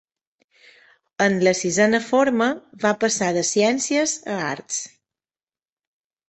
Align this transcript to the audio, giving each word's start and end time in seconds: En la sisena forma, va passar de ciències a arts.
En 1.25 1.35
la 1.47 1.51
sisena 1.59 1.99
forma, 2.05 2.47
va 2.85 2.93
passar 3.05 3.29
de 3.37 3.45
ciències 3.51 4.15
a 4.37 4.39
arts. 4.47 4.81